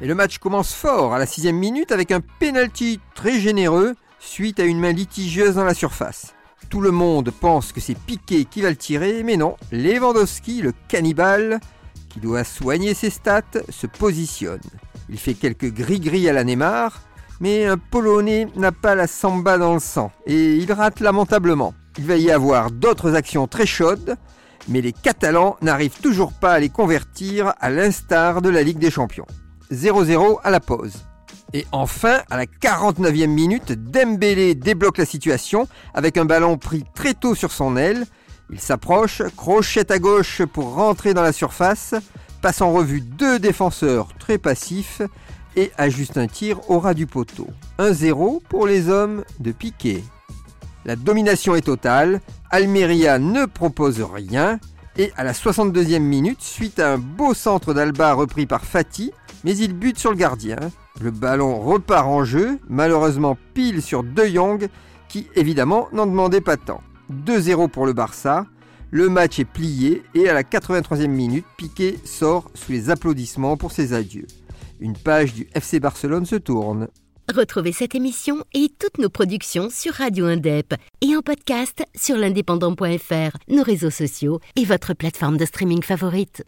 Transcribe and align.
Et 0.00 0.06
le 0.06 0.14
match 0.14 0.38
commence 0.38 0.74
fort 0.74 1.14
à 1.14 1.18
la 1.18 1.26
sixième 1.26 1.56
minute 1.56 1.92
avec 1.92 2.10
un 2.10 2.20
penalty 2.40 2.98
très 3.14 3.38
généreux 3.38 3.94
suite 4.18 4.58
à 4.58 4.64
une 4.64 4.80
main 4.80 4.92
litigieuse 4.92 5.54
dans 5.54 5.64
la 5.64 5.74
surface. 5.74 6.34
Tout 6.68 6.80
le 6.80 6.90
monde 6.90 7.30
pense 7.30 7.72
que 7.72 7.80
c'est 7.80 7.96
Piquet 7.96 8.44
qui 8.44 8.62
va 8.62 8.70
le 8.70 8.76
tirer, 8.76 9.22
mais 9.22 9.36
non, 9.36 9.56
Lewandowski, 9.70 10.62
le 10.62 10.72
cannibale, 10.88 11.60
qui 12.12 12.20
doit 12.20 12.44
soigner 12.44 12.94
ses 12.94 13.10
stats, 13.10 13.42
se 13.70 13.86
positionne. 13.86 14.60
Il 15.08 15.18
fait 15.18 15.34
quelques 15.34 15.72
gris-gris 15.72 16.28
à 16.28 16.32
la 16.32 16.44
Neymar, 16.44 17.00
mais 17.40 17.64
un 17.64 17.78
Polonais 17.78 18.48
n'a 18.54 18.70
pas 18.70 18.94
la 18.94 19.06
samba 19.06 19.56
dans 19.58 19.74
le 19.74 19.80
sang 19.80 20.12
et 20.26 20.56
il 20.56 20.72
rate 20.72 21.00
lamentablement. 21.00 21.74
Il 21.98 22.04
va 22.04 22.16
y 22.16 22.30
avoir 22.30 22.70
d'autres 22.70 23.14
actions 23.14 23.46
très 23.46 23.66
chaudes, 23.66 24.16
mais 24.68 24.80
les 24.80 24.92
Catalans 24.92 25.56
n'arrivent 25.62 26.00
toujours 26.00 26.32
pas 26.32 26.52
à 26.52 26.58
les 26.60 26.68
convertir 26.68 27.54
à 27.60 27.70
l'instar 27.70 28.42
de 28.42 28.50
la 28.50 28.62
Ligue 28.62 28.78
des 28.78 28.90
Champions. 28.90 29.26
0-0 29.72 30.38
à 30.44 30.50
la 30.50 30.60
pause. 30.60 30.94
Et 31.54 31.66
enfin, 31.72 32.20
à 32.30 32.36
la 32.36 32.46
49e 32.46 33.26
minute, 33.26 33.72
Dembélé 33.72 34.54
débloque 34.54 34.98
la 34.98 35.04
situation 35.04 35.66
avec 35.92 36.16
un 36.16 36.24
ballon 36.24 36.56
pris 36.56 36.84
très 36.94 37.14
tôt 37.14 37.34
sur 37.34 37.52
son 37.52 37.76
aile 37.76 38.06
il 38.52 38.60
s'approche, 38.60 39.22
crochette 39.36 39.90
à 39.90 39.98
gauche 39.98 40.42
pour 40.44 40.74
rentrer 40.74 41.14
dans 41.14 41.22
la 41.22 41.32
surface, 41.32 41.94
passe 42.42 42.60
en 42.60 42.72
revue 42.72 43.00
deux 43.00 43.38
défenseurs 43.38 44.08
très 44.18 44.36
passifs 44.36 45.00
et 45.56 45.72
ajuste 45.78 46.18
un 46.18 46.26
tir 46.26 46.60
au 46.70 46.78
ras 46.78 46.94
du 46.94 47.06
poteau. 47.06 47.48
1-0 47.78 48.42
pour 48.48 48.66
les 48.66 48.88
hommes 48.88 49.24
de 49.40 49.52
Piquet. 49.52 50.04
La 50.84 50.96
domination 50.96 51.54
est 51.54 51.62
totale, 51.62 52.20
Almeria 52.50 53.18
ne 53.18 53.46
propose 53.46 54.02
rien 54.02 54.58
et 54.98 55.12
à 55.16 55.24
la 55.24 55.32
62e 55.32 56.00
minute, 56.00 56.42
suite 56.42 56.78
à 56.78 56.92
un 56.92 56.98
beau 56.98 57.32
centre 57.32 57.72
d'Alba 57.72 58.12
repris 58.12 58.46
par 58.46 58.64
Fati, 58.64 59.12
mais 59.44 59.56
il 59.56 59.72
bute 59.72 59.98
sur 59.98 60.10
le 60.10 60.16
gardien. 60.16 60.58
Le 61.00 61.10
ballon 61.10 61.58
repart 61.60 62.06
en 62.06 62.24
jeu, 62.24 62.58
malheureusement 62.68 63.38
pile 63.54 63.80
sur 63.80 64.02
De 64.02 64.26
Jong 64.26 64.68
qui 65.08 65.28
évidemment 65.34 65.88
n'en 65.92 66.06
demandait 66.06 66.40
pas 66.40 66.56
tant. 66.56 66.82
2-0 67.10 67.68
pour 67.68 67.86
le 67.86 67.92
Barça. 67.92 68.46
Le 68.90 69.08
match 69.08 69.38
est 69.38 69.44
plié 69.44 70.02
et 70.14 70.28
à 70.28 70.34
la 70.34 70.42
83e 70.42 71.06
minute, 71.06 71.46
Piqué 71.56 71.98
sort 72.04 72.50
sous 72.54 72.72
les 72.72 72.90
applaudissements 72.90 73.56
pour 73.56 73.72
ses 73.72 73.94
adieux. 73.94 74.26
Une 74.80 74.96
page 74.96 75.32
du 75.32 75.48
FC 75.54 75.80
Barcelone 75.80 76.26
se 76.26 76.36
tourne. 76.36 76.88
Retrouvez 77.32 77.72
cette 77.72 77.94
émission 77.94 78.44
et 78.52 78.68
toutes 78.78 78.98
nos 78.98 79.08
productions 79.08 79.70
sur 79.70 79.94
Radio 79.94 80.26
Indep 80.26 80.74
et 81.00 81.16
en 81.16 81.22
podcast 81.22 81.84
sur 81.94 82.16
l'indépendant.fr, 82.16 83.36
nos 83.48 83.62
réseaux 83.62 83.90
sociaux 83.90 84.40
et 84.56 84.64
votre 84.64 84.92
plateforme 84.92 85.36
de 85.36 85.44
streaming 85.44 85.82
favorite. 85.82 86.40